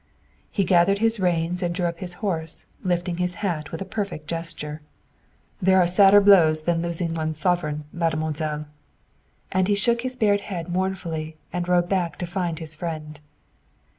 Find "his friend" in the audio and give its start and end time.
12.57-13.19